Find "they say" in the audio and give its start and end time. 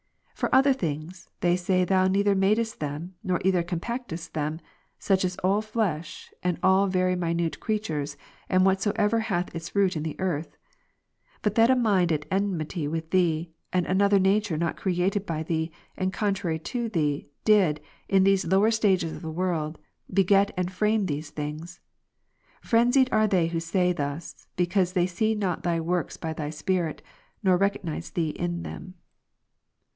1.41-1.85